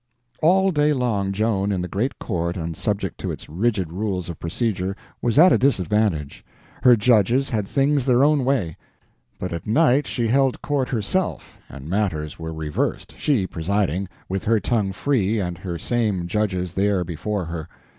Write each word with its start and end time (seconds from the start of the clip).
All 0.41 0.71
day 0.71 0.93
long 0.93 1.31
Joan, 1.31 1.71
in 1.71 1.83
the 1.83 1.87
great 1.87 2.17
court 2.17 2.57
and 2.57 2.75
subject 2.75 3.19
to 3.19 3.29
its 3.29 3.47
rigid 3.47 3.93
rules 3.93 4.29
of 4.29 4.39
procedure, 4.39 4.95
was 5.21 5.37
at 5.37 5.53
a 5.53 5.59
disadvantage; 5.59 6.43
her 6.81 6.95
judges 6.95 7.51
had 7.51 7.67
things 7.67 8.07
their 8.07 8.23
own 8.23 8.43
way; 8.43 8.77
but 9.37 9.53
at 9.53 9.67
night 9.67 10.07
she 10.07 10.25
held 10.25 10.59
court 10.59 10.89
herself, 10.89 11.59
and 11.69 11.87
matters 11.87 12.39
were 12.39 12.51
reversed, 12.51 13.13
she 13.15 13.45
presiding, 13.45 14.09
with 14.27 14.45
her 14.45 14.59
tongue 14.59 14.91
free 14.91 15.39
and 15.39 15.59
her 15.59 15.77
same 15.77 16.25
judges 16.25 16.73
there 16.73 17.03
before 17.03 17.45
her. 17.45 17.69